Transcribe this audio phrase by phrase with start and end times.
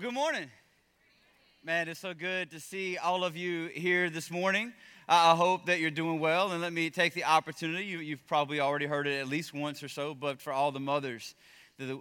[0.00, 0.48] Well, good morning.
[1.62, 4.72] Man, it's so good to see all of you here this morning.
[5.06, 6.52] I hope that you're doing well.
[6.52, 7.84] And let me take the opportunity.
[7.84, 10.80] You, have probably already heard it at least once or so, but for all the
[10.80, 11.34] mothers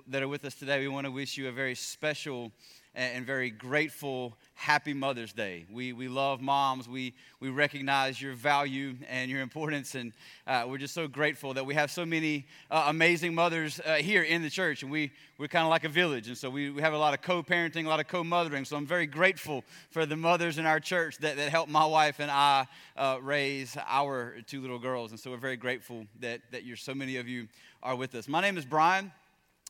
[0.07, 2.51] that are with us today, we want to wish you a very special
[2.95, 5.65] and very grateful happy Mother's Day.
[5.71, 6.89] We, we love moms.
[6.89, 9.95] We, we recognize your value and your importance.
[9.95, 10.11] And
[10.45, 14.23] uh, we're just so grateful that we have so many uh, amazing mothers uh, here
[14.23, 14.83] in the church.
[14.83, 16.27] And we, we're kind of like a village.
[16.27, 18.65] And so we, we have a lot of co parenting, a lot of co mothering.
[18.65, 22.19] So I'm very grateful for the mothers in our church that, that helped my wife
[22.19, 25.11] and I uh, raise our two little girls.
[25.11, 27.47] And so we're very grateful that, that you're so many of you
[27.81, 28.27] are with us.
[28.27, 29.13] My name is Brian.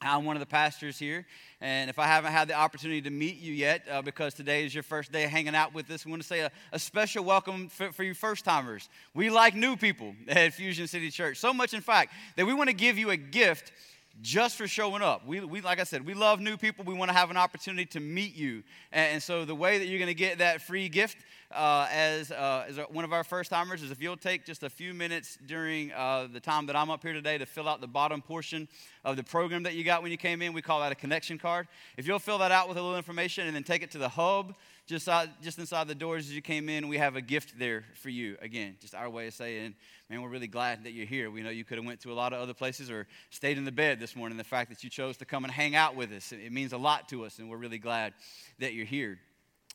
[0.02, 1.26] I'm one of the pastors here,
[1.60, 4.74] and if I haven't had the opportunity to meet you yet, uh, because today is
[4.74, 7.68] your first day hanging out with us, we want to say a, a special welcome
[7.68, 8.88] for, for you first timers.
[9.14, 12.70] We like new people at Fusion City Church, so much, in fact, that we want
[12.70, 13.74] to give you a gift
[14.22, 15.28] just for showing up.
[15.28, 16.86] We, we, like I said, we love new people.
[16.86, 18.64] We want to have an opportunity to meet you.
[18.92, 21.18] And, and so the way that you're going to get that free gift
[21.52, 24.70] uh, as, uh, as one of our first timers is if you'll take just a
[24.70, 27.88] few minutes during uh, the time that I'm up here today to fill out the
[27.88, 28.68] bottom portion
[29.04, 30.54] of the program that you got when you came in.
[30.54, 31.68] We call that a connection card.
[31.98, 34.10] If you'll fill that out with a little information and then take it to the
[34.10, 37.58] hub just, out, just inside the doors as you came in, we have a gift
[37.58, 38.38] there for you.
[38.42, 39.74] Again, just our way of saying,
[40.10, 41.32] man, we're really glad that you're here.
[41.32, 43.66] We know you could have went to a lot of other places or stayed in
[43.66, 44.38] the bed this morning.
[44.38, 46.78] The fact that you chose to come and hang out with us, it means a
[46.78, 48.14] lot to us, and we're really glad
[48.60, 49.20] that you're here.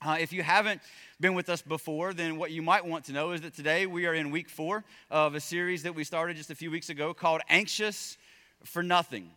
[0.04, 0.82] Uh, if you haven't
[1.18, 4.04] been with us before, then what you might want to know is that today we
[4.04, 7.14] are in week four of a series that we started just a few weeks ago
[7.14, 8.18] called Anxious
[8.64, 9.30] for Nothing.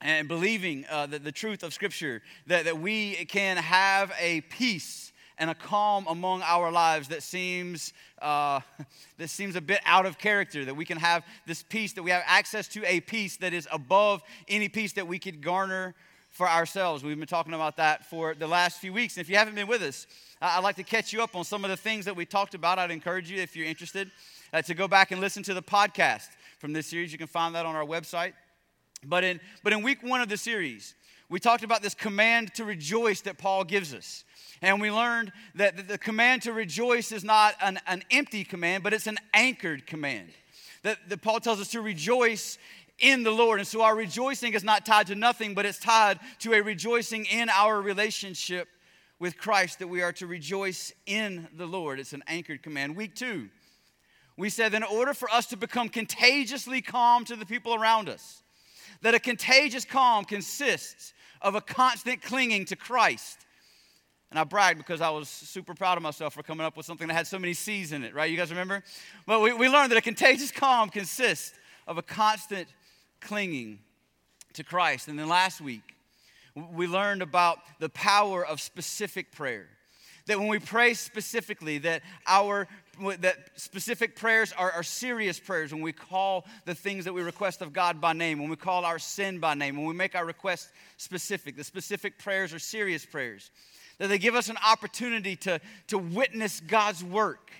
[0.00, 5.12] And believing uh, that the truth of Scripture, that, that we can have a peace
[5.38, 8.60] and a calm among our lives that seems uh,
[9.18, 12.12] that seems a bit out of character that we can have this peace that we
[12.12, 15.96] have access to a peace that is above any peace that we could garner
[16.36, 17.02] for ourselves.
[17.02, 19.16] We've been talking about that for the last few weeks.
[19.16, 20.06] And if you haven't been with us
[20.42, 22.78] i'd like to catch you up on some of the things that we talked about.
[22.78, 24.10] I'd encourage you if you're interested
[24.52, 27.10] uh, to go back and listen to the podcast from this series.
[27.10, 28.34] You can find that on our website.
[29.04, 30.94] But in but in week one of the series
[31.28, 34.24] we talked about this command to rejoice that paul gives us.
[34.62, 38.92] And we learned that the command to rejoice is not an, an empty command, but
[38.92, 40.28] it's an anchored command.
[40.82, 42.58] That, that Paul tells us to rejoice
[42.98, 43.58] in the Lord.
[43.58, 47.26] And so our rejoicing is not tied to nothing, but it's tied to a rejoicing
[47.26, 48.68] in our relationship
[49.18, 51.98] with Christ, that we are to rejoice in the Lord.
[51.98, 52.96] It's an anchored command.
[52.96, 53.48] Week two,
[54.36, 58.42] we said in order for us to become contagiously calm to the people around us,
[59.00, 63.46] that a contagious calm consists of a constant clinging to Christ
[64.30, 67.06] and I bragged because I was super proud of myself for coming up with something
[67.08, 68.30] that had so many C's in it, right?
[68.30, 68.82] You guys remember?
[69.24, 71.54] But we, we learned that a contagious calm consists
[71.86, 72.68] of a constant
[73.20, 73.78] clinging
[74.54, 75.08] to Christ.
[75.08, 75.82] And then last week,
[76.54, 79.68] we learned about the power of specific prayer.
[80.26, 82.66] That when we pray specifically, that our
[83.18, 87.60] that specific prayers are, are serious prayers when we call the things that we request
[87.60, 90.24] of God by name, when we call our sin by name, when we make our
[90.24, 91.56] request specific.
[91.56, 93.50] The specific prayers are serious prayers
[93.98, 97.50] that they give us an opportunity to, to witness God's work.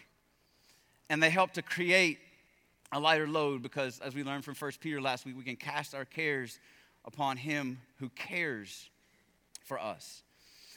[1.08, 2.18] And they help to create
[2.92, 5.94] a lighter load because, as we learned from 1 Peter last week, we can cast
[5.94, 6.58] our cares
[7.04, 8.88] upon Him who cares
[9.64, 10.22] for us.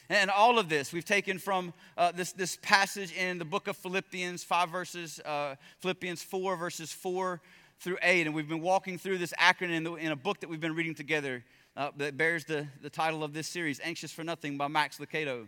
[0.09, 3.77] And all of this we've taken from uh, this, this passage in the book of
[3.77, 7.39] Philippians, five verses, uh, Philippians 4, verses 4
[7.79, 8.25] through 8.
[8.25, 10.75] And we've been walking through this acronym in, the, in a book that we've been
[10.75, 11.43] reading together
[11.77, 15.47] uh, that bears the, the title of this series, Anxious for Nothing by Max Lucado.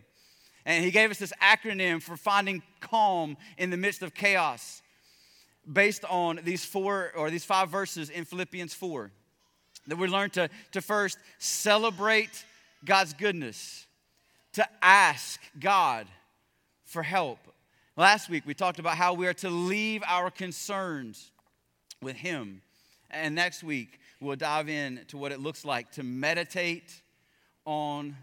[0.64, 4.81] And he gave us this acronym for finding calm in the midst of chaos
[5.70, 9.10] based on these four or these five verses in Philippians 4.
[9.88, 12.44] That we learn to, to first celebrate
[12.84, 13.86] God's goodness,
[14.54, 16.06] to ask God
[16.84, 17.38] for help.
[17.96, 21.30] Last week we talked about how we are to leave our concerns
[22.00, 22.62] with Him.
[23.10, 27.02] And next week we'll dive in to what it looks like to meditate
[27.64, 28.16] on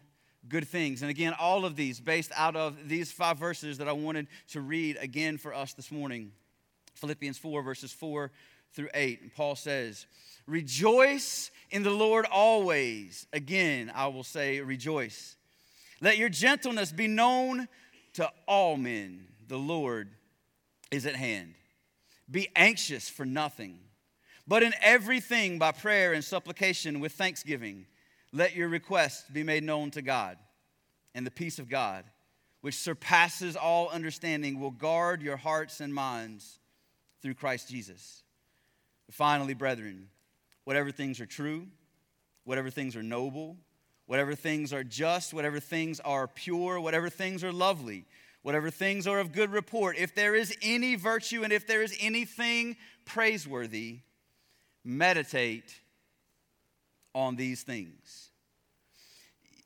[0.48, 1.02] good things.
[1.02, 4.62] And again, all of these based out of these five verses that I wanted to
[4.62, 6.32] read again for us this morning
[7.00, 8.32] Philippians 4, verses 4
[8.74, 9.22] through 8.
[9.22, 10.06] And Paul says,
[10.46, 13.28] Rejoice in the Lord always.
[13.34, 15.36] Again, I will say, rejoice.
[16.02, 17.68] Let your gentleness be known
[18.14, 19.28] to all men.
[19.48, 20.10] The Lord
[20.92, 21.56] is at hand.
[22.30, 23.80] Be anxious for nothing
[24.50, 27.86] but in everything, by prayer and supplication with thanksgiving,
[28.34, 30.40] let your requests be made known to God.
[31.14, 32.04] And the peace of God,
[32.62, 36.59] which surpasses all understanding, will guard your hearts and minds
[37.22, 38.24] through Christ Jesus.
[39.12, 40.08] Finally, brethren,
[40.64, 41.68] whatever things are true,
[42.44, 43.58] whatever things are noble,
[44.06, 48.06] whatever things are just, whatever things are pure, whatever things are lovely,
[48.42, 51.96] whatever things are of good report, if there is any virtue and if there is
[52.00, 52.76] anything
[53.06, 54.00] praiseworthy,
[54.84, 55.80] meditate
[57.14, 58.30] on these things.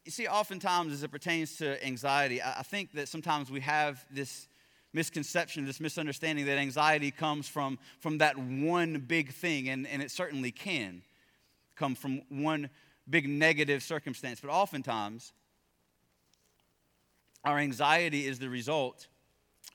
[0.05, 4.47] You see, oftentimes as it pertains to anxiety, I think that sometimes we have this
[4.93, 10.11] misconception, this misunderstanding that anxiety comes from, from that one big thing, and, and it
[10.11, 11.01] certainly can
[11.75, 12.69] come from one
[13.09, 14.39] big negative circumstance.
[14.39, 15.33] But oftentimes,
[17.43, 19.07] our anxiety is the result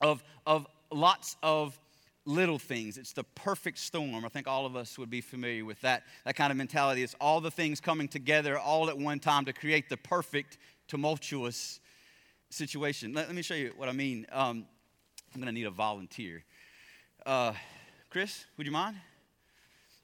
[0.01, 1.79] of, of lots of
[2.25, 2.99] little things.
[2.99, 4.25] It's the perfect storm.
[4.25, 7.03] I think all of us would be familiar with that, that kind of mentality.
[7.03, 11.81] It's all the things coming together all at one time to create the perfect, tumultuous
[12.51, 13.13] situation.
[13.13, 14.27] Let, let me show you what I mean.
[14.31, 14.67] Um,
[15.35, 16.45] I'm going to need a volunteer.
[17.25, 17.53] Uh,
[18.11, 18.97] Chris, would you mind?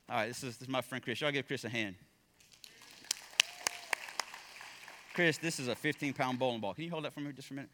[0.08, 1.20] All right, this is, this is my friend Chris.
[1.20, 1.94] Y'all give Chris a hand.
[5.14, 6.74] Chris, this is a 15 pound bowling ball.
[6.74, 7.70] Can you hold that for me just for a minute?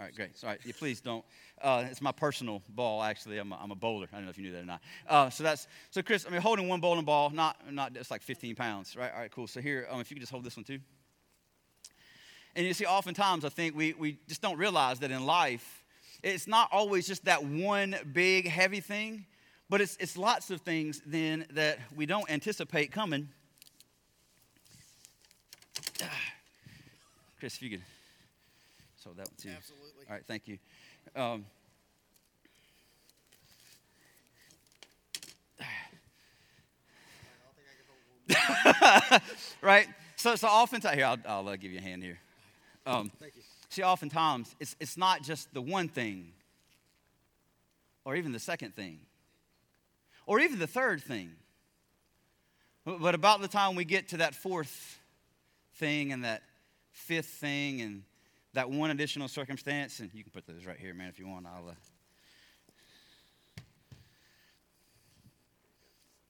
[0.00, 0.30] All right, great.
[0.42, 1.24] All right, yeah, please don't.
[1.60, 3.38] Uh, it's my personal ball, actually.
[3.38, 4.06] I'm a, I'm a bowler.
[4.12, 4.80] I don't know if you knew that or not.
[5.08, 6.24] Uh, so that's so, Chris.
[6.26, 9.12] I mean, holding one bowling ball, not not it's like 15 pounds, right?
[9.12, 9.46] All right, cool.
[9.46, 10.78] So here, um, if you could just hold this one too.
[12.56, 15.77] And you see, oftentimes I think we we just don't realize that in life
[16.22, 19.26] it's not always just that one big, heavy thing,
[19.68, 23.28] but it's, it's lots of things then that we don't anticipate coming.
[27.38, 27.82] Chris, if you could
[29.08, 29.50] so that one too.
[29.56, 30.04] Absolutely.
[30.08, 30.58] All right, thank you.
[31.16, 31.44] Um,
[39.62, 39.86] right?
[40.16, 42.18] So, so oftentimes, here, I'll, I'll uh, give you a hand here.
[42.84, 43.42] Um, Thank you.
[43.70, 46.32] See, oftentimes, it's, it's not just the one thing,
[48.04, 49.00] or even the second thing,
[50.26, 51.32] or even the third thing.
[52.84, 54.98] But about the time we get to that fourth
[55.74, 56.42] thing and that
[56.92, 58.02] fifth thing and
[58.54, 61.46] that one additional circumstance, and you can put those right here, man, if you want.
[61.46, 61.68] I'll.
[61.68, 61.74] Uh...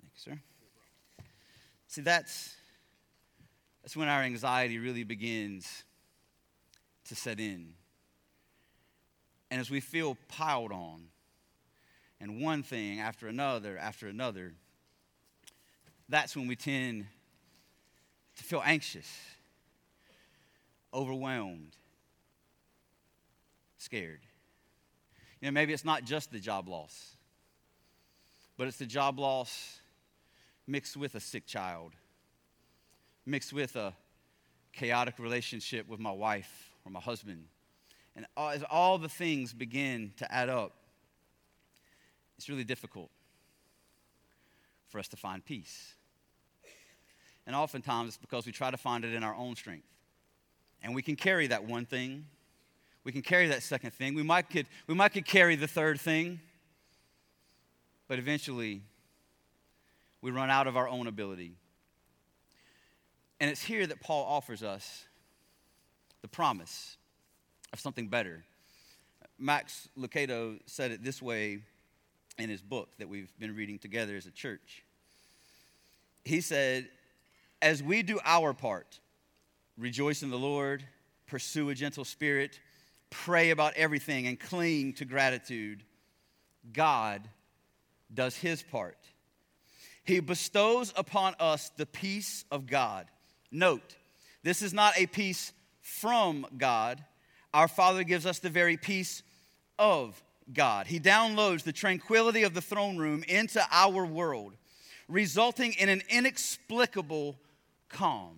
[0.01, 0.39] Thank you, sir.
[1.87, 2.57] See, that's
[3.83, 5.85] that's when our anxiety really begins
[7.09, 7.75] to set in.
[9.51, 11.05] And as we feel piled on,
[12.21, 14.55] and one thing after another after another,
[16.09, 17.07] that's when we tend
[18.37, 19.09] to feel anxious,
[20.93, 21.77] overwhelmed,
[23.79, 24.21] scared.
[25.41, 27.17] You know, maybe it's not just the job loss,
[28.57, 29.79] but it's the job loss
[30.67, 31.93] mixed with a sick child,
[33.25, 33.95] mixed with a
[34.73, 37.45] chaotic relationship with my wife or my husband.
[38.17, 40.73] And as all the things begin to add up,
[42.37, 43.11] it's really difficult
[44.89, 45.95] for us to find peace.
[47.47, 49.87] And oftentimes it's because we try to find it in our own strength.
[50.83, 52.25] And we can carry that one thing.
[53.05, 54.15] We can carry that second thing.
[54.15, 56.41] We might could, we might could carry the third thing.
[58.07, 58.81] But eventually,
[60.23, 61.53] we run out of our own ability.
[63.41, 65.05] And it's here that Paul offers us
[66.29, 66.99] the promise
[67.73, 68.45] of something better.
[69.39, 71.61] Max Lucado said it this way
[72.39, 74.83] in his book that we've been reading together as a church.
[76.25, 76.89] He said,
[77.63, 79.01] As we do our part,
[79.79, 80.85] rejoice in the Lord,
[81.27, 82.61] pursue a gentle spirit,
[83.09, 85.83] pray about everything, and cling to gratitude,
[86.75, 87.23] God
[88.13, 88.99] does his part.
[90.05, 93.07] He bestows upon us the peace of God.
[93.51, 93.97] Note,
[94.43, 95.53] this is not a peace
[95.89, 97.03] from God,
[97.53, 99.23] our Father gives us the very peace
[99.79, 100.87] of God.
[100.87, 104.55] He downloads the tranquility of the throne room into our world,
[105.09, 107.37] resulting in an inexplicable
[107.89, 108.37] calm.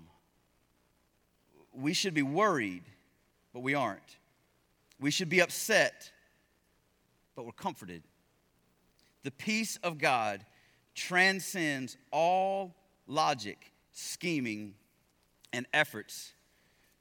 [1.75, 2.85] We should be worried,
[3.53, 4.17] but we aren't.
[5.01, 6.11] We should be upset,
[7.35, 8.03] but we're comforted.
[9.23, 10.47] The peace of God
[10.95, 12.75] transcends all
[13.07, 14.75] logic, scheming,
[15.53, 16.33] and efforts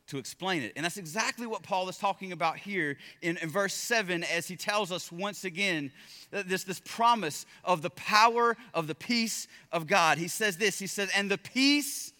[0.10, 0.74] to explain it.
[0.76, 4.56] And that's exactly what Paul is talking about here in, in, verse 7 as he
[4.56, 5.92] tells us once again
[6.32, 10.18] this, this promise of the power of the peace of God.
[10.18, 12.12] He says this He says, And the peace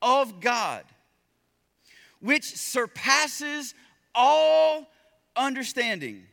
[0.00, 0.84] of God,
[2.20, 3.74] which surpasses
[4.14, 4.86] all
[5.36, 6.24] understanding,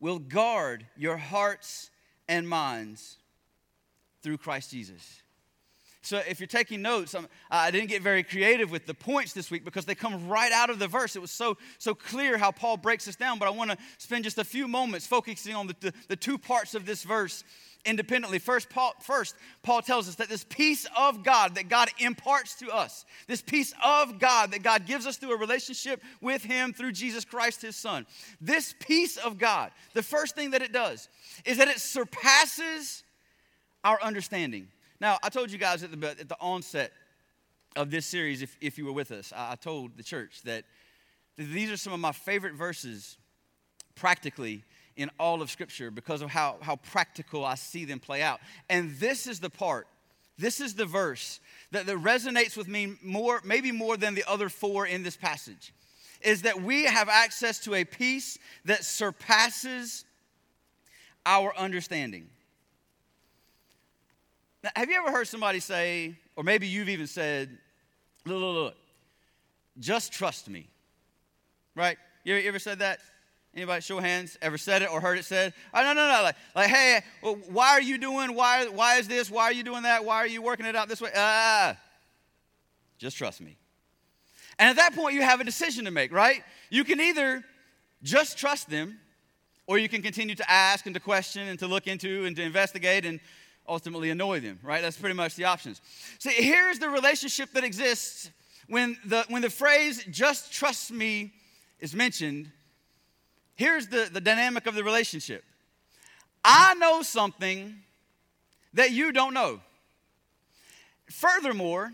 [0.00, 1.90] will guard your hearts
[2.28, 3.18] and minds
[4.22, 5.22] through Christ Jesus.
[6.06, 9.32] So if you're taking notes, I'm, I did not get very creative with the points
[9.32, 11.16] this week because they come right out of the verse.
[11.16, 14.22] It was so, so clear how Paul breaks this down, but I want to spend
[14.22, 17.42] just a few moments focusing on the, the, the two parts of this verse
[17.84, 18.38] independently.
[18.38, 19.34] First Paul, first,
[19.64, 23.74] Paul tells us that this peace of God that God imparts to us, this peace
[23.84, 27.74] of God that God gives us through a relationship with Him through Jesus Christ, His
[27.74, 28.06] Son,
[28.40, 31.08] this peace of God, the first thing that it does
[31.44, 33.02] is that it surpasses
[33.82, 34.68] our understanding.
[35.00, 36.92] Now, I told you guys at the, at the onset
[37.74, 40.64] of this series, if, if you were with us, I, I told the church that
[41.36, 43.18] these are some of my favorite verses
[43.94, 44.64] practically
[44.96, 48.40] in all of Scripture because of how, how practical I see them play out.
[48.70, 49.86] And this is the part,
[50.38, 51.40] this is the verse
[51.72, 55.74] that, that resonates with me more, maybe more than the other four in this passage,
[56.22, 60.06] is that we have access to a peace that surpasses
[61.26, 62.28] our understanding.
[64.62, 67.56] Now, have you ever heard somebody say, or maybe you've even said,
[68.24, 68.76] look, look, look,
[69.78, 70.68] just trust me,
[71.74, 71.98] right?
[72.24, 73.00] You ever, you ever said that?
[73.54, 74.36] Anybody show hands?
[74.42, 75.54] Ever said it or heard it said?
[75.72, 76.22] Oh, no, no, no.
[76.22, 78.34] Like, like hey, well, why are you doing?
[78.34, 79.30] Why, why is this?
[79.30, 80.04] Why are you doing that?
[80.04, 81.10] Why are you working it out this way?
[81.16, 81.76] Ah,
[82.98, 83.56] just trust me.
[84.58, 86.42] And at that point, you have a decision to make, right?
[86.70, 87.44] You can either
[88.02, 88.98] just trust them,
[89.66, 92.42] or you can continue to ask and to question and to look into and to
[92.42, 93.20] investigate and
[93.68, 94.82] ultimately annoy them, right?
[94.82, 95.80] That's pretty much the options.
[96.18, 98.30] See, here's the relationship that exists
[98.68, 101.32] when the, when the phrase just trust me
[101.80, 102.50] is mentioned
[103.54, 105.44] here's the, the dynamic of the relationship
[106.44, 107.74] I know something
[108.74, 109.60] that you don't know.
[111.10, 111.90] Furthermore,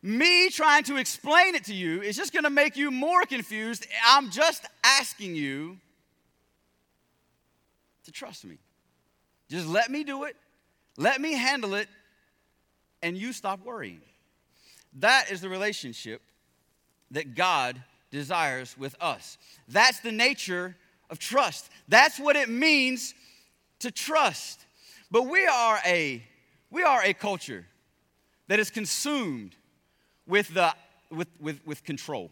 [0.00, 3.86] me trying to explain it to you is just going to make you more confused.
[4.06, 5.76] I'm just asking you
[8.04, 8.56] to trust me.
[9.50, 10.36] Just let me do it,
[10.96, 11.88] let me handle it,
[13.02, 14.00] and you stop worrying.
[14.98, 16.22] That is the relationship
[17.10, 19.38] that God desires with us.
[19.68, 20.76] That's the nature
[21.10, 21.70] of trust.
[21.88, 23.14] That's what it means
[23.80, 24.64] to trust.
[25.10, 26.22] But we are a
[26.70, 27.66] we are a culture
[28.48, 29.54] that is consumed
[30.26, 30.74] with the
[31.10, 32.30] with, with, with control.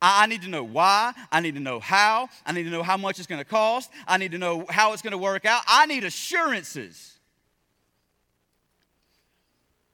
[0.00, 1.12] I need to know why.
[1.32, 2.28] I need to know how.
[2.44, 3.90] I need to know how much it's going to cost.
[4.06, 5.62] I need to know how it's going to work out.
[5.66, 7.18] I need assurances.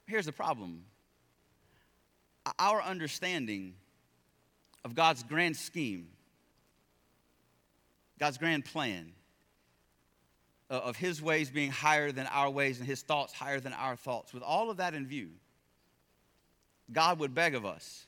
[0.05, 0.83] Here's the problem
[2.59, 3.73] our understanding
[4.83, 6.07] of God's grand scheme
[8.19, 9.11] God's grand plan
[10.69, 14.33] of His ways being higher than our ways and His thoughts higher than our thoughts,
[14.33, 15.29] with all of that in view,
[16.91, 18.05] God would beg of us,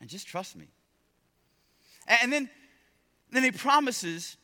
[0.00, 0.66] and just trust me.
[2.06, 2.50] And then,
[3.30, 4.36] then He promises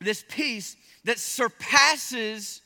[0.00, 2.62] this peace that surpasses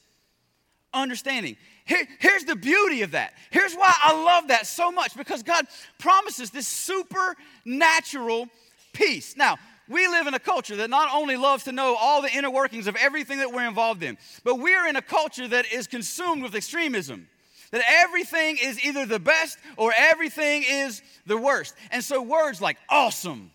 [0.92, 1.56] understanding.
[1.84, 3.34] Here, here's the beauty of that.
[3.50, 5.66] Here's why I love that so much because God
[5.98, 8.48] promises this supernatural
[8.92, 9.36] peace.
[9.36, 9.58] Now,
[9.88, 12.86] we live in a culture that not only loves to know all the inner workings
[12.86, 16.54] of everything that we're involved in, but we're in a culture that is consumed with
[16.54, 17.26] extremism.
[17.70, 21.74] That everything is either the best or everything is the worst.
[21.92, 23.52] And so words like awesome,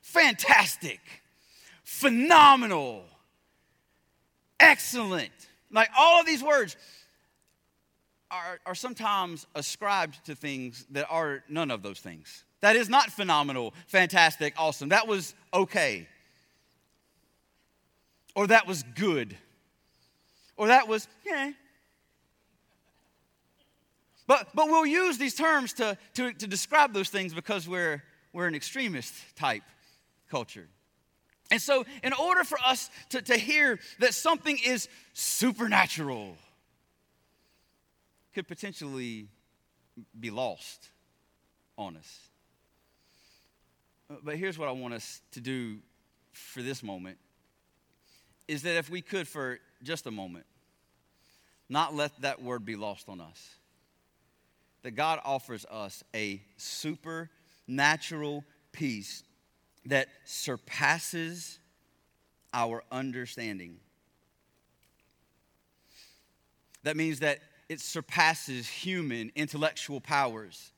[0.00, 1.00] fantastic,
[1.84, 3.04] phenomenal,
[4.58, 5.30] excellent,
[5.70, 6.76] like all of these words
[8.30, 12.44] are, are sometimes ascribed to things that are none of those things.
[12.60, 14.88] That is not phenomenal, fantastic, awesome.
[14.88, 16.08] That was okay.
[18.34, 19.36] Or that was good.
[20.56, 21.52] Or that was, yeah.
[24.28, 28.04] But, but we'll use these terms to, to, to describe those things because we're,
[28.34, 29.62] we're an extremist type
[30.30, 30.68] culture.
[31.50, 36.36] And so, in order for us to, to hear that something is supernatural,
[38.34, 39.28] could potentially
[40.20, 40.88] be lost
[41.78, 42.18] on us.
[44.22, 45.78] But here's what I want us to do
[46.32, 47.16] for this moment
[48.46, 50.44] is that if we could, for just a moment,
[51.70, 53.57] not let that word be lost on us.
[54.88, 58.42] That God offers us a supernatural
[58.72, 59.22] peace
[59.84, 61.58] that surpasses
[62.54, 63.80] our understanding.
[66.84, 70.72] That means that it surpasses human intellectual powers,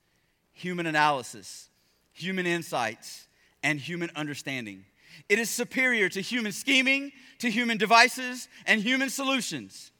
[0.54, 1.68] human analysis,
[2.12, 3.28] human insights,
[3.62, 4.86] and human understanding.
[5.28, 9.92] It is superior to human scheming, to human devices, and human solutions.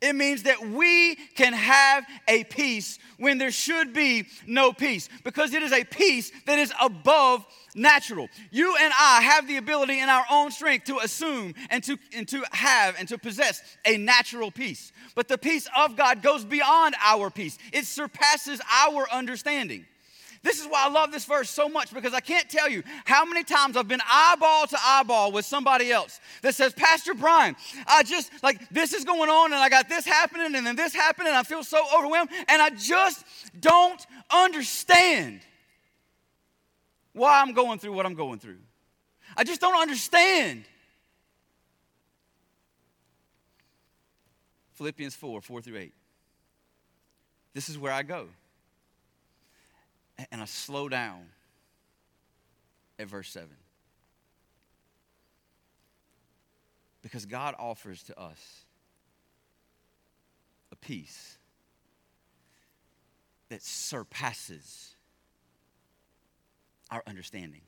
[0.00, 5.52] It means that we can have a peace when there should be no peace because
[5.52, 7.44] it is a peace that is above
[7.74, 8.28] natural.
[8.50, 12.26] You and I have the ability in our own strength to assume and to, and
[12.28, 14.92] to have and to possess a natural peace.
[15.14, 19.86] But the peace of God goes beyond our peace, it surpasses our understanding.
[20.42, 23.26] This is why I love this verse so much because I can't tell you how
[23.26, 27.56] many times I've been eyeball to eyeball with somebody else that says, Pastor Brian,
[27.86, 30.94] I just, like, this is going on and I got this happening and then this
[30.94, 33.22] happening and I feel so overwhelmed and I just
[33.60, 35.40] don't understand
[37.12, 38.58] why I'm going through what I'm going through.
[39.36, 40.64] I just don't understand.
[44.72, 45.92] Philippians 4 4 through 8.
[47.52, 48.28] This is where I go
[50.30, 51.26] and I slow down
[52.98, 53.48] at verse 7.
[57.02, 58.64] Because God offers to us
[60.70, 61.38] a peace
[63.48, 64.94] that surpasses
[66.90, 67.62] our understanding.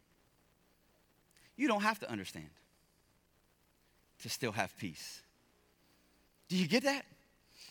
[1.57, 2.51] You don't have to understand
[4.23, 5.23] to still have peace.
[6.49, 7.05] Do you get that?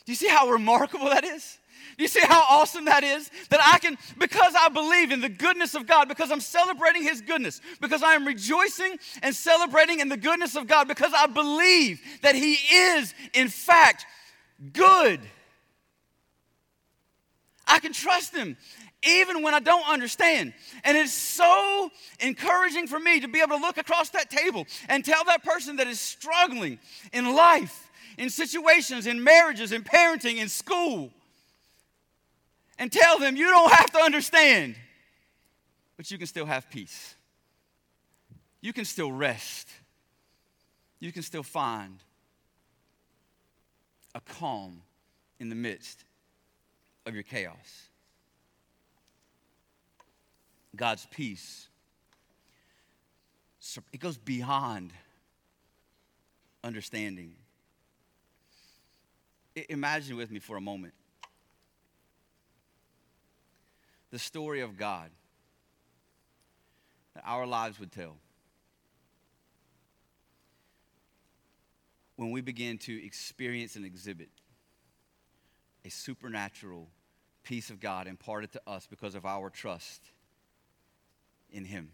[0.04, 1.58] Do you see how remarkable that is?
[1.98, 3.30] You see how awesome that is?
[3.50, 7.20] That I can, because I believe in the goodness of God, because I'm celebrating His
[7.20, 12.00] goodness, because I am rejoicing and celebrating in the goodness of God, because I believe
[12.22, 14.06] that He is, in fact,
[14.72, 15.20] good.
[17.66, 18.56] I can trust Him
[19.04, 20.54] even when I don't understand.
[20.84, 25.04] And it's so encouraging for me to be able to look across that table and
[25.04, 26.78] tell that person that is struggling
[27.12, 31.10] in life, in situations, in marriages, in parenting, in school
[32.78, 34.76] and tell them you don't have to understand,
[35.96, 37.14] but you can still have peace.
[38.60, 39.68] You can still rest.
[41.00, 41.98] You can still find
[44.14, 44.82] a calm
[45.40, 46.04] in the midst
[47.06, 47.88] of your chaos.
[50.74, 51.68] God's peace,
[53.92, 54.92] it goes beyond
[56.64, 57.34] understanding.
[59.68, 60.94] Imagine with me for a moment
[64.12, 65.10] the story of God
[67.14, 68.16] that our lives would tell.
[72.16, 74.28] When we begin to experience and exhibit
[75.84, 76.88] a supernatural
[77.42, 80.02] peace of God imparted to us because of our trust
[81.50, 81.90] in Him.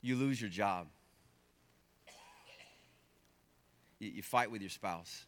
[0.00, 0.86] You lose your job.
[3.98, 5.26] You, fight with your spouse.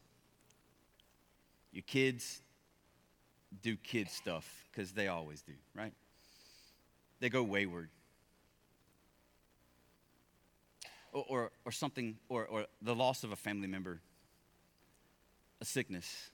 [1.73, 2.41] Your kids
[3.63, 5.93] do kid stuff because they always do, right?
[7.21, 7.91] They go wayward.
[11.13, 14.01] Or, or, or something, or, or the loss of a family member,
[15.61, 16.31] a sickness,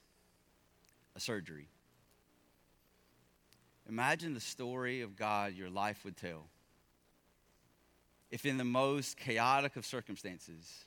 [1.15, 1.67] a surgery.
[3.87, 6.47] Imagine the story of God your life would tell
[8.31, 10.85] if, in the most chaotic of circumstances,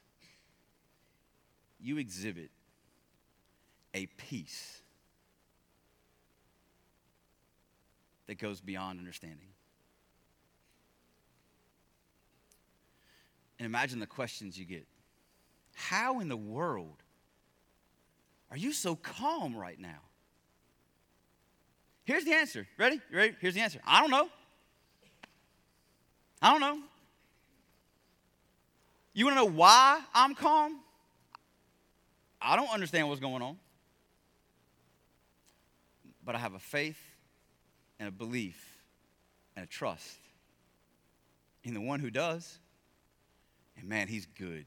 [1.78, 2.50] you exhibit
[3.92, 4.80] a peace
[8.26, 9.48] that goes beyond understanding.
[13.58, 14.86] And imagine the questions you get.
[15.74, 17.02] How in the world
[18.50, 20.00] are you so calm right now?
[22.04, 22.66] Here's the answer.
[22.78, 23.00] Ready?
[23.10, 23.36] You ready?
[23.40, 23.80] Here's the answer.
[23.86, 24.28] I don't know.
[26.42, 26.78] I don't know.
[29.14, 30.80] You want to know why I'm calm?
[32.42, 33.56] I don't understand what's going on.
[36.24, 36.98] But I have a faith
[37.98, 38.78] and a belief
[39.56, 40.18] and a trust
[41.62, 42.58] in the one who does.
[43.76, 44.66] And man, he's good.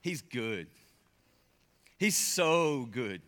[0.00, 0.68] He's good.
[1.98, 3.22] He's so good.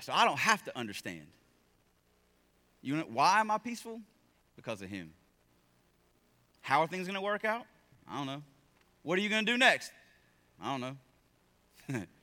[0.00, 1.26] So I don't have to understand.
[2.82, 4.00] You know why am I peaceful?
[4.56, 5.12] Because of him.
[6.60, 7.64] How are things going to work out?
[8.08, 8.42] I don't know.
[9.02, 9.92] What are you going to do next?
[10.60, 12.04] I don't know.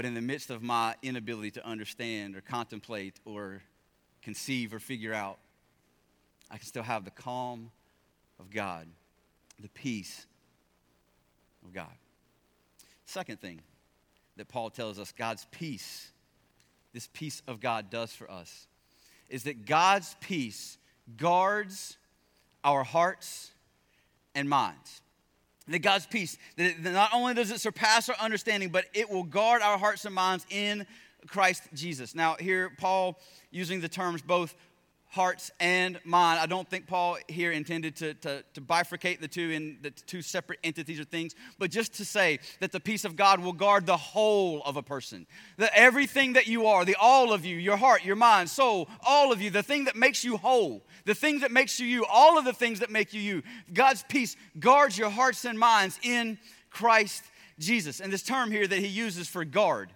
[0.00, 3.60] But in the midst of my inability to understand or contemplate or
[4.22, 5.38] conceive or figure out,
[6.50, 7.70] I can still have the calm
[8.38, 8.86] of God,
[9.58, 10.26] the peace
[11.62, 11.92] of God.
[13.04, 13.60] Second thing
[14.38, 16.10] that Paul tells us God's peace,
[16.94, 18.68] this peace of God does for us,
[19.28, 20.78] is that God's peace
[21.18, 21.98] guards
[22.64, 23.50] our hearts
[24.34, 25.02] and minds
[25.70, 29.62] that God's peace, that not only does it surpass our understanding, but it will guard
[29.62, 30.86] our hearts and minds in
[31.26, 32.14] Christ Jesus.
[32.14, 33.18] Now, here, Paul
[33.50, 34.54] using the terms both
[35.10, 36.38] hearts and mind.
[36.38, 40.22] I don't think Paul here intended to, to, to, bifurcate the two in the two
[40.22, 43.86] separate entities or things, but just to say that the peace of God will guard
[43.86, 45.26] the whole of a person.
[45.56, 49.32] That everything that you are, the all of you, your heart, your mind, soul, all
[49.32, 52.38] of you, the thing that makes you whole, the thing that makes you you, all
[52.38, 53.42] of the things that make you you,
[53.72, 56.38] God's peace guards your hearts and minds in
[56.70, 57.24] Christ
[57.58, 57.98] Jesus.
[57.98, 59.90] And this term here that he uses for guard,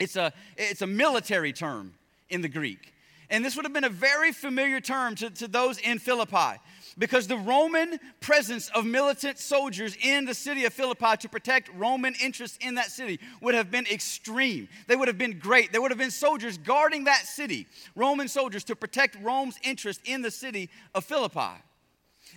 [0.00, 1.94] it's a, it's a military term
[2.28, 2.93] in the Greek.
[3.34, 6.60] And this would have been a very familiar term to, to those in Philippi
[6.96, 12.14] because the Roman presence of militant soldiers in the city of Philippi to protect Roman
[12.22, 14.68] interests in that city would have been extreme.
[14.86, 15.72] They would have been great.
[15.72, 17.66] There would have been soldiers guarding that city,
[17.96, 21.60] Roman soldiers to protect Rome's interest in the city of Philippi.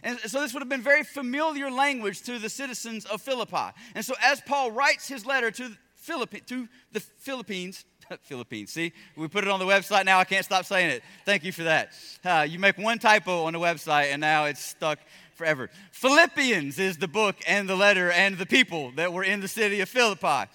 [0.02, 3.72] And so this would have been very familiar language to the citizens of Philippi.
[3.94, 7.86] And so as Paul writes his letter to, Philippi, to the Philippines,
[8.22, 8.72] Philippines.
[8.72, 10.20] See, we put it on the website now.
[10.20, 11.04] I can't stop saying it.
[11.26, 11.92] Thank you for that.
[12.24, 15.00] Uh, you make one typo on the website, and now it's stuck
[15.36, 15.70] forever.
[15.92, 19.82] Philippians is the book and the letter and the people that were in the city
[19.82, 20.50] of Philippi.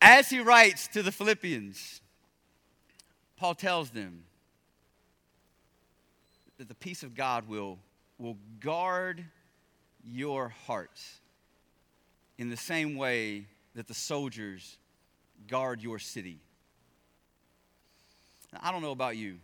[0.00, 2.00] As he writes to the Philippians,
[3.36, 4.24] Paul tells them
[6.58, 7.78] that the peace of God will,
[8.18, 9.24] will guard
[10.04, 11.18] your hearts
[12.36, 14.78] in the same way that the soldiers
[15.46, 16.40] guard your city.
[18.60, 19.36] I don't know about you,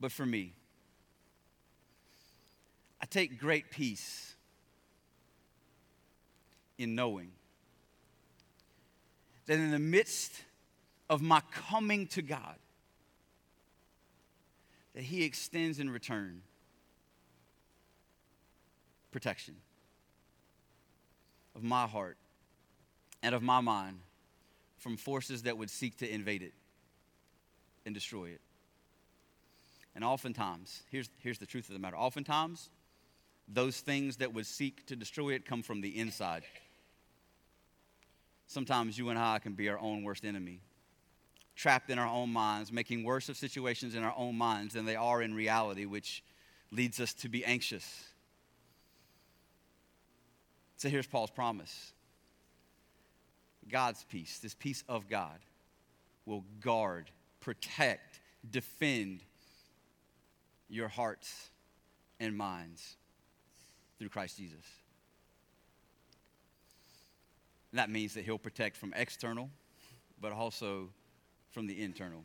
[0.00, 0.52] but for me,
[3.00, 4.34] I take great peace
[6.78, 7.30] in knowing
[9.46, 10.32] that in the midst
[11.10, 12.56] of my coming to God,
[14.94, 16.42] that He extends in return
[19.10, 19.54] protection
[21.54, 22.16] of my heart
[23.22, 23.98] and of my mind
[24.78, 26.52] from forces that would seek to invade it
[27.84, 28.40] and destroy it.
[29.94, 32.70] And oftentimes, here's, here's the truth of the matter oftentimes,
[33.46, 36.42] those things that would seek to destroy it come from the inside.
[38.46, 40.60] Sometimes you and I can be our own worst enemy,
[41.54, 44.96] trapped in our own minds, making worse of situations in our own minds than they
[44.96, 46.22] are in reality, which
[46.70, 48.04] leads us to be anxious.
[50.76, 51.92] So here's Paul's promise
[53.70, 55.38] God's peace, this peace of God,
[56.26, 57.10] will guard
[57.44, 59.20] protect, defend
[60.70, 61.50] your hearts
[62.18, 62.96] and minds
[63.98, 64.64] through Christ Jesus.
[67.70, 69.50] And that means that He'll protect from external,
[70.22, 70.88] but also
[71.50, 72.24] from the internal.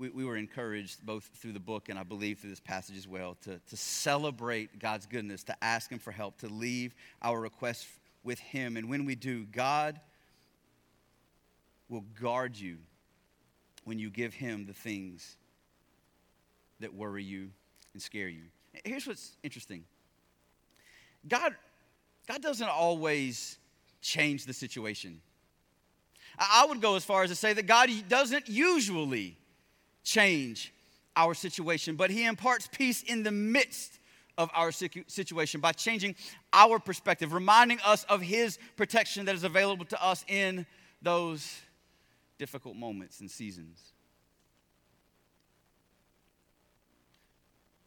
[0.00, 3.06] We, we were encouraged both through the book and I believe through this passage as
[3.06, 7.86] well to, to celebrate God's goodness, to ask Him for help, to leave our requests
[8.24, 8.78] with Him.
[8.78, 10.00] And when we do, God
[11.90, 12.78] will guard you
[13.84, 15.36] when you give Him the things
[16.80, 17.50] that worry you
[17.92, 18.44] and scare you.
[18.84, 19.84] Here's what's interesting
[21.28, 21.54] God,
[22.26, 23.58] God doesn't always
[24.00, 25.20] change the situation.
[26.38, 29.36] I would go as far as to say that God doesn't usually
[30.04, 30.72] change
[31.16, 33.98] our situation, but He imparts peace in the midst
[34.38, 36.14] of our situation by changing
[36.52, 40.66] our perspective, reminding us of His protection that is available to us in
[41.02, 41.60] those
[42.38, 43.92] difficult moments and seasons.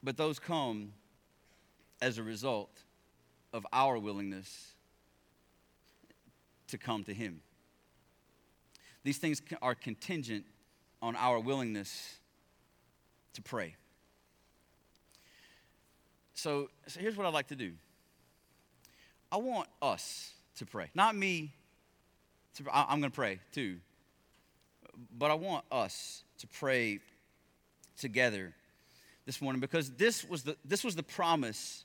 [0.03, 0.93] But those come
[2.01, 2.77] as a result
[3.53, 4.73] of our willingness
[6.67, 7.41] to come to Him.
[9.03, 10.45] These things are contingent
[11.03, 12.15] on our willingness
[13.33, 13.75] to pray.
[16.33, 17.73] So, so here's what I'd like to do
[19.31, 21.53] I want us to pray, not me.
[22.55, 23.77] To, I'm going to pray too,
[25.17, 26.99] but I want us to pray
[27.97, 28.53] together
[29.25, 31.83] this morning because this was the, this was the promise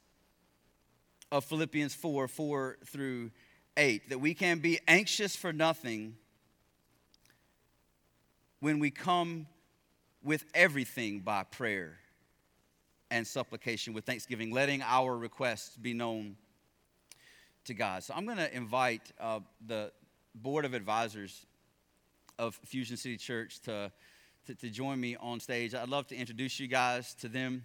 [1.33, 3.31] of Philippians 4 4 through
[3.77, 6.17] 8 that we can be anxious for nothing
[8.61, 9.47] when we come
[10.23, 11.99] with everything by prayer
[13.11, 16.37] and supplication with thanksgiving, letting our requests be known
[17.65, 18.03] to God.
[18.03, 19.93] So I'm going to invite uh, the
[20.35, 21.47] board of advisors
[22.39, 23.91] of Fusion City Church to,
[24.47, 25.75] to, to, join me on stage.
[25.75, 27.65] I'd love to introduce you guys to them.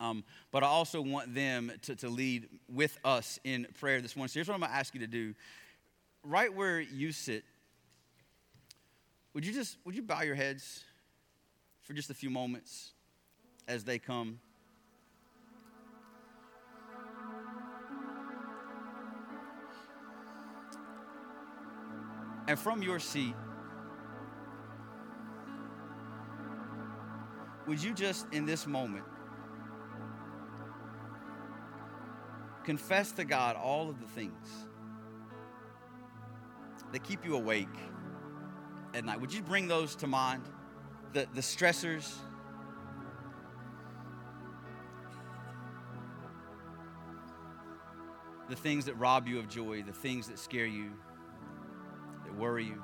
[0.00, 4.28] Um, but I also want them to, to lead with us in prayer this morning.
[4.28, 5.34] So here's what I'm going to ask you to do.
[6.24, 7.44] Right where you sit,
[9.34, 10.84] would you just would you bow your heads
[11.80, 12.92] for just a few moments
[13.66, 14.38] as they come?
[22.48, 23.34] And from your seat,
[27.66, 29.04] would you just in this moment
[32.64, 34.66] confess to God all of the things
[36.92, 37.68] that keep you awake?
[38.94, 39.20] At night.
[39.20, 40.42] Would you bring those to mind?
[41.12, 42.10] The, the stressors,
[48.48, 50.90] the things that rob you of joy, the things that scare you,
[52.24, 52.82] that worry you.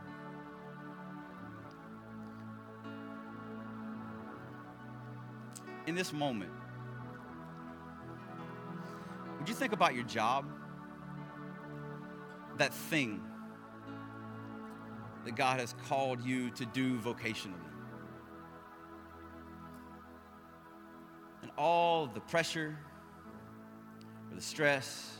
[5.87, 6.51] In this moment,
[9.38, 10.44] would you think about your job?
[12.59, 13.23] That thing
[15.29, 17.53] that God has called you to do vocationally.
[21.43, 22.79] And all the pressure,
[24.31, 25.19] or the stress,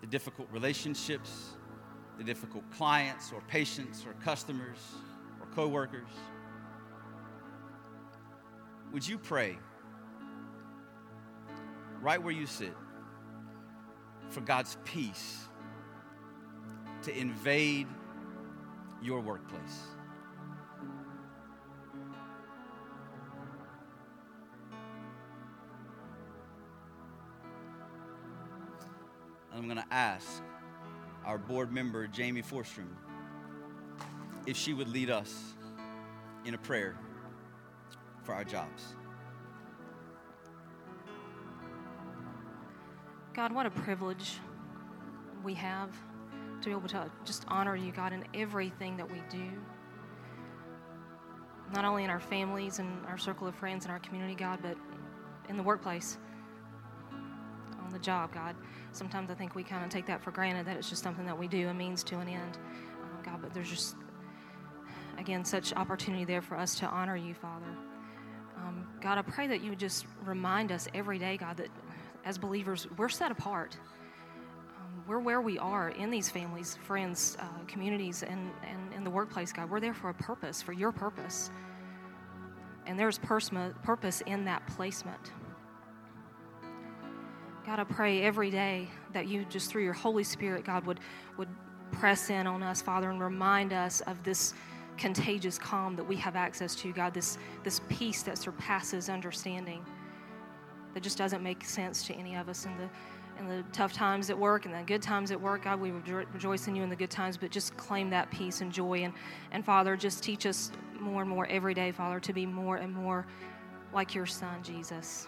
[0.00, 1.50] the difficult relationships,
[2.18, 4.78] the difficult clients or patients or customers
[5.40, 6.10] or coworkers.
[8.92, 9.60] Would you pray
[12.00, 12.74] right where you sit
[14.30, 15.46] for God's peace
[17.02, 17.86] to invade
[19.02, 19.80] your workplace?
[29.54, 30.42] I'm going to ask
[31.24, 32.88] our board member, Jamie Forstrom,
[34.46, 35.54] if she would lead us
[36.44, 36.96] in a prayer
[38.24, 38.94] for our jobs.
[43.34, 44.38] God, what a privilege
[45.42, 45.90] we have
[46.62, 49.50] to be able to just honor you, God, in everything that we do.
[51.72, 54.76] Not only in our families and our circle of friends and our community, God, but
[55.48, 56.18] in the workplace,
[57.82, 58.54] on the job, God.
[58.92, 61.38] Sometimes I think we kind of take that for granted that it's just something that
[61.38, 62.58] we do, a means to an end,
[63.02, 63.96] um, God, but there's just,
[65.18, 67.76] again, such opportunity there for us to honor you, Father.
[68.56, 71.68] Um, God, I pray that you would just remind us every day, God, that
[72.24, 73.76] as believers, we're set apart.
[75.12, 79.52] We're where we are in these families, friends, uh, communities, and, and in the workplace,
[79.52, 79.68] God.
[79.68, 81.50] We're there for a purpose, for your purpose.
[82.86, 85.32] And there's purpose in that placement.
[87.66, 91.00] God, I pray every day that you just through your Holy Spirit, God, would,
[91.36, 91.50] would
[91.90, 94.54] press in on us, Father, and remind us of this
[94.96, 99.84] contagious calm that we have access to, God, this, this peace that surpasses understanding
[100.94, 102.88] that just doesn't make sense to any of us in the
[103.38, 105.64] in the tough times at work and the good times at work.
[105.64, 108.72] God, we rejoice in you in the good times, but just claim that peace and
[108.72, 109.02] joy.
[109.04, 109.14] And,
[109.50, 112.92] and Father, just teach us more and more every day, Father, to be more and
[112.92, 113.26] more
[113.92, 115.26] like your Son, Jesus.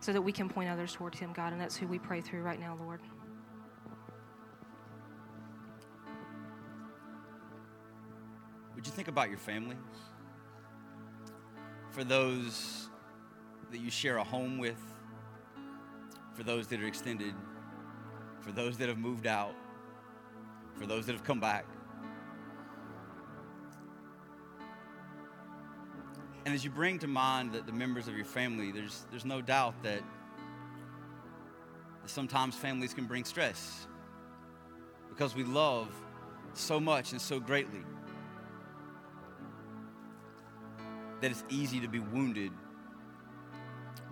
[0.00, 1.52] So that we can point others towards Him, God.
[1.52, 3.00] And that's who we pray through right now, Lord.
[8.74, 9.76] Would you think about your family?
[11.94, 12.88] for those
[13.70, 14.80] that you share a home with,
[16.34, 17.34] for those that are extended,
[18.40, 19.54] for those that have moved out,
[20.74, 21.64] for those that have come back.
[26.44, 29.40] And as you bring to mind that the members of your family, there's, there's no
[29.40, 30.02] doubt that
[32.04, 33.86] sometimes families can bring stress
[35.08, 35.88] because we love
[36.52, 37.80] so much and so greatly.
[41.24, 42.52] that it's easy to be wounded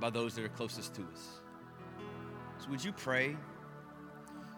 [0.01, 1.42] by those that are closest to us.
[2.63, 3.37] So, would you pray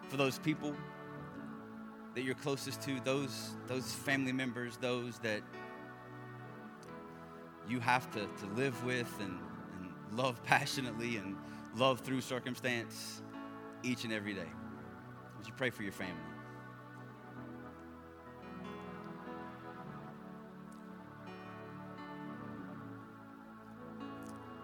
[0.09, 0.75] for those people
[2.13, 5.41] that you're closest to, those, those family members, those that
[7.67, 9.39] you have to, to live with and,
[9.79, 11.35] and love passionately and
[11.75, 13.23] love through circumstance
[13.81, 14.51] each and every day?
[15.37, 16.13] Would you pray for your family?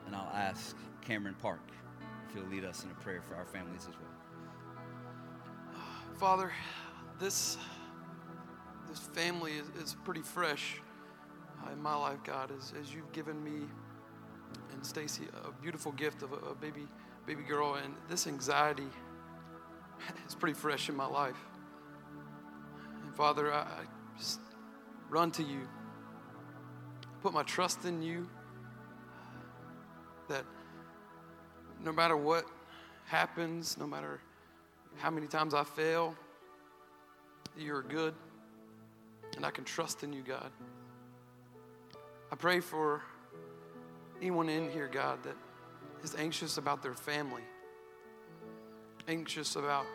[0.06, 1.62] And I'll ask Cameron Park
[2.31, 5.83] if he'll lead us in a prayer for our families as well.
[6.17, 6.51] Father,
[7.19, 7.57] this
[8.89, 10.81] this family is, is pretty fresh
[11.65, 13.65] uh, in my life, God, as, as you've given me
[14.73, 16.87] and Stacy a beautiful gift of a, a baby
[17.25, 18.87] baby girl, and this anxiety
[20.27, 21.37] is pretty fresh in my life.
[23.03, 23.85] And Father, I, I
[24.17, 24.39] just
[25.09, 25.67] run to you,
[27.21, 28.27] put my trust in you
[31.83, 32.45] no matter what
[33.05, 34.19] happens, no matter
[34.97, 36.15] how many times I fail,
[37.57, 38.13] you're good,
[39.35, 40.51] and I can trust in you, God.
[42.31, 43.01] I pray for
[44.21, 45.35] anyone in here, God, that
[46.03, 47.43] is anxious about their family,
[49.07, 49.85] anxious about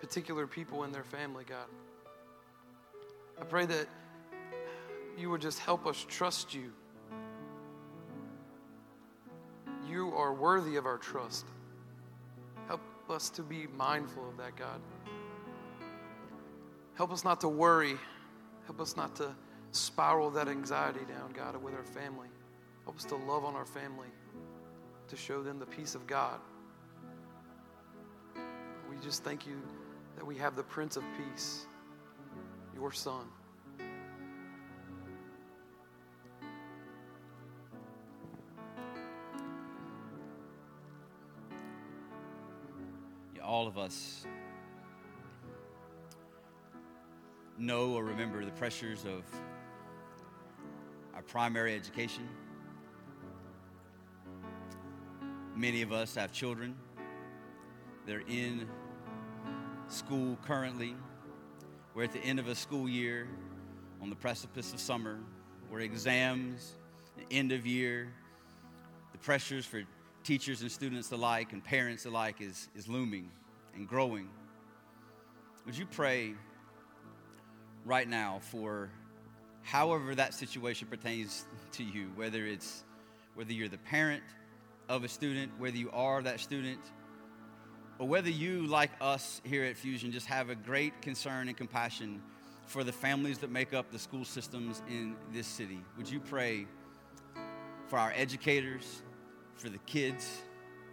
[0.00, 1.66] particular people in their family, God.
[3.40, 3.86] I pray that
[5.16, 6.72] you would just help us trust you
[9.92, 11.44] you are worthy of our trust.
[12.66, 14.80] Help us to be mindful of that, God.
[16.94, 17.96] Help us not to worry.
[18.64, 19.34] Help us not to
[19.72, 22.28] spiral that anxiety down, God, with our family.
[22.84, 24.08] Help us to love on our family,
[25.08, 26.40] to show them the peace of God.
[28.88, 29.60] we just thank you
[30.16, 31.66] that we have the Prince of Peace,
[32.74, 33.26] your Son.
[43.52, 44.24] All of us
[47.58, 49.24] know or remember the pressures of
[51.14, 52.26] our primary education.
[55.54, 56.74] Many of us have children.
[58.06, 58.66] They're in
[59.86, 60.96] school currently.
[61.94, 63.28] We're at the end of a school year,
[64.00, 65.18] on the precipice of summer,
[65.68, 66.72] where exams,
[67.30, 68.14] end of year,
[69.12, 69.82] the pressures for
[70.24, 73.28] teachers and students alike and parents alike is, is looming
[73.74, 74.28] and growing.
[75.66, 76.34] Would you pray
[77.84, 78.90] right now for
[79.62, 82.84] however that situation pertains to you, whether it's
[83.34, 84.22] whether you're the parent
[84.88, 86.80] of a student, whether you are that student,
[87.98, 92.20] or whether you, like us here at Fusion, just have a great concern and compassion
[92.66, 95.80] for the families that make up the school systems in this city.
[95.96, 96.66] Would you pray
[97.86, 99.02] for our educators,
[99.56, 100.42] for the kids,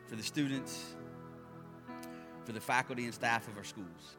[0.07, 0.93] for the students,
[2.49, 4.17] for the faculty and staff of our schools?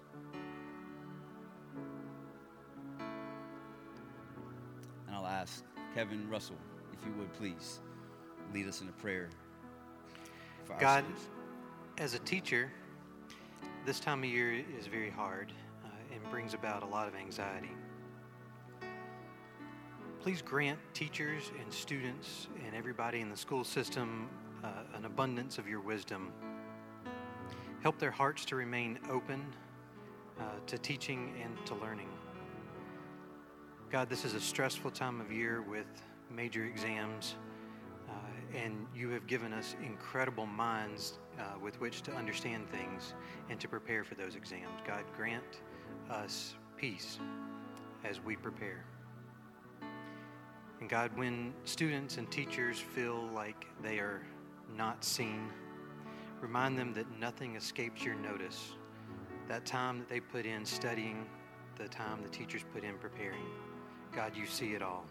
[5.08, 5.64] And I'll ask
[5.96, 6.54] Kevin Russell,
[6.92, 7.80] if you would please
[8.54, 9.30] lead us in a prayer.
[10.78, 11.04] God,
[11.98, 12.70] as a teacher,
[13.84, 15.52] this time of year is very hard
[15.84, 17.72] uh, and brings about a lot of anxiety.
[20.20, 24.28] Please grant teachers and students and everybody in the school system
[24.62, 26.30] uh, an abundance of your wisdom.
[27.82, 29.42] Help their hearts to remain open
[30.38, 32.08] uh, to teaching and to learning.
[33.90, 35.86] God, this is a stressful time of year with
[36.30, 37.36] major exams,
[38.08, 38.12] uh,
[38.54, 43.14] and you have given us incredible minds uh, with which to understand things
[43.48, 44.80] and to prepare for those exams.
[44.86, 45.62] God, grant
[46.10, 47.18] us peace
[48.04, 48.84] as we prepare.
[50.80, 54.20] And God, when students and teachers feel like they are
[54.76, 55.48] not seen,
[56.40, 58.72] remind them that nothing escapes your notice.
[59.48, 61.26] That time that they put in studying,
[61.76, 63.44] the time the teachers put in preparing.
[64.14, 65.04] God, you see it all.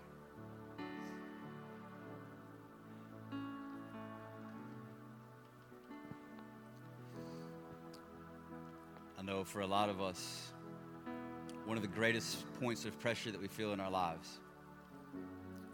[9.17, 10.53] I know for a lot of us,
[11.65, 14.39] one of the greatest points of pressure that we feel in our lives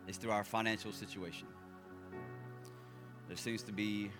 [0.07, 1.47] is through our financial situation.
[3.27, 4.11] There seems to be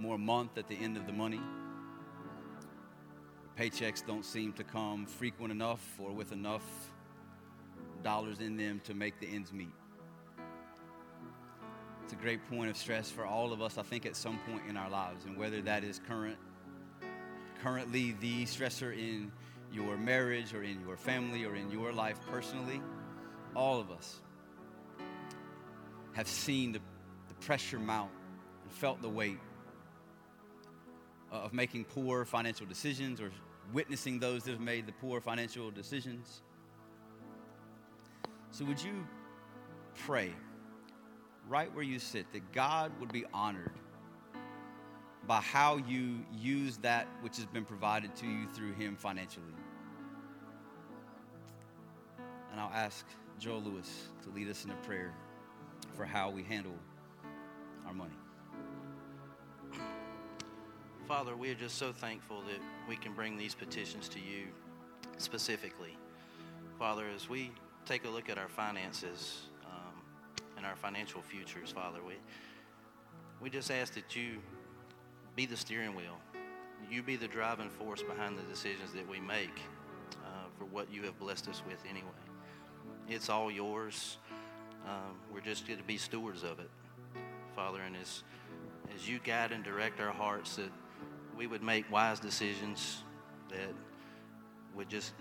[0.00, 1.40] more month at the end of the money.
[3.58, 6.62] Paychecks don't seem to come frequent enough or with enough
[8.02, 9.72] dollars in them to make the ends meet.
[12.04, 14.62] It's a great point of stress for all of us, I think, at some point
[14.68, 16.36] in our lives, and whether that is current,
[17.62, 19.32] currently the stressor in
[19.72, 22.80] your marriage or in your family or in your life personally,
[23.56, 24.20] all of us
[26.12, 26.80] have seen the,
[27.28, 28.10] the pressure mount
[28.62, 29.40] and felt the weight
[31.32, 33.32] Uh, of making poor financial decisions or
[33.72, 36.42] witnessing those that have made the poor financial decisions.
[38.52, 39.04] So, would you
[39.96, 40.32] pray
[41.48, 43.72] right where you sit that God would be honored
[45.26, 49.44] by how you use that which has been provided to you through Him financially?
[52.52, 53.04] And I'll ask
[53.40, 53.90] Joel Lewis
[54.22, 55.12] to lead us in a prayer
[55.96, 56.76] for how we handle
[57.84, 58.14] our money.
[61.06, 64.48] Father, we are just so thankful that we can bring these petitions to you
[65.18, 65.96] specifically.
[66.80, 67.52] Father, as we
[67.84, 70.02] take a look at our finances um,
[70.56, 72.14] and our financial futures, Father, we,
[73.40, 74.38] we just ask that you
[75.36, 76.18] be the steering wheel.
[76.90, 79.60] You be the driving force behind the decisions that we make
[80.24, 82.08] uh, for what you have blessed us with anyway.
[83.08, 84.16] It's all yours.
[84.84, 86.70] Um, we're just going to be stewards of it,
[87.54, 87.78] Father.
[87.86, 88.24] And as,
[88.92, 90.70] as you guide and direct our hearts, that
[91.36, 93.02] we would make wise decisions
[93.48, 93.74] that
[94.74, 95.12] would just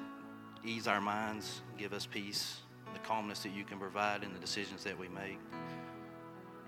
[0.63, 2.61] ease our minds, give us peace,
[2.93, 5.39] the calmness that you can provide in the decisions that we make.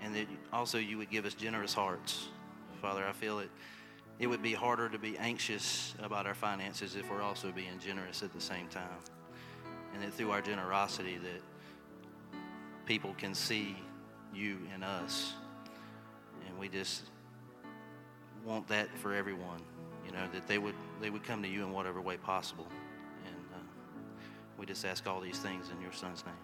[0.00, 2.28] And that also you would give us generous hearts.
[2.80, 3.50] Father, I feel it
[4.18, 8.22] it would be harder to be anxious about our finances if we're also being generous
[8.22, 8.98] at the same time.
[9.94, 12.38] And that through our generosity that
[12.84, 13.76] people can see
[14.34, 15.34] you in us.
[16.46, 17.02] And we just
[18.48, 19.60] want that for everyone,
[20.06, 22.66] you know, that they would they would come to you in whatever way possible.
[23.26, 23.58] And uh,
[24.58, 26.34] we just ask all these things in your Son's name.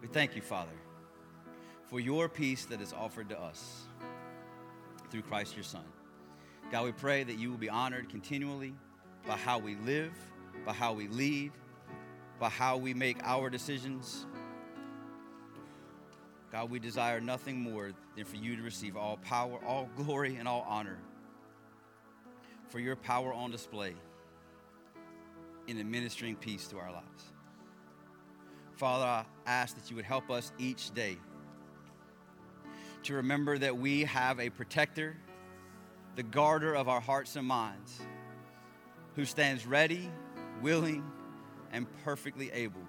[0.00, 0.72] We thank you, Father,
[1.88, 3.82] for your peace that is offered to us
[5.10, 5.84] through Christ your Son.
[6.72, 8.74] God, we pray that you will be honored continually
[9.26, 10.12] by how we live,
[10.64, 11.52] by how we lead,
[12.40, 14.24] by how we make our decisions.
[16.54, 20.46] God, we desire nothing more than for you to receive all power, all glory, and
[20.46, 20.98] all honor
[22.68, 23.92] for your power on display
[25.66, 27.24] in administering peace to our lives.
[28.76, 31.16] Father, I ask that you would help us each day
[33.02, 35.16] to remember that we have a protector,
[36.14, 38.00] the guarder of our hearts and minds,
[39.16, 40.08] who stands ready,
[40.62, 41.02] willing,
[41.72, 42.86] and perfectly able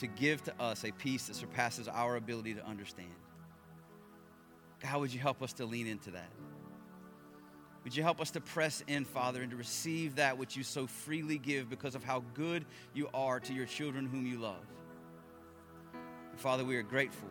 [0.00, 3.08] to give to us a peace that surpasses our ability to understand.
[4.82, 6.30] God, would you help us to lean into that?
[7.84, 10.86] Would you help us to press in, Father, and to receive that which you so
[10.86, 14.64] freely give because of how good you are to your children whom you love?
[16.30, 17.28] And Father, we are grateful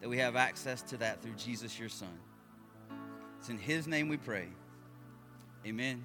[0.00, 2.18] that we have access to that through Jesus, your Son.
[3.38, 4.48] It's in His name we pray.
[5.66, 6.04] Amen.